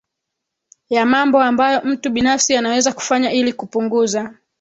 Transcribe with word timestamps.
ya 0.89 1.05
mambo 1.05 1.41
ambayo 1.41 1.81
mtu 1.83 2.09
binafsi 2.09 2.55
anaweza 2.55 2.93
kufanya 2.93 3.31
ili 3.31 3.53
kupunguza 3.53 4.33